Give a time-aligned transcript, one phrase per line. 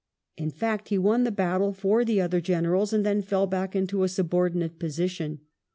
[0.35, 4.01] In fact, he won the battle for the other generals, and then fell back into
[4.01, 5.41] a subordinate position.